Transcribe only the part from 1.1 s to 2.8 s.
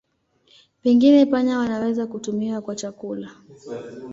panya wanaweza kutumiwa kwa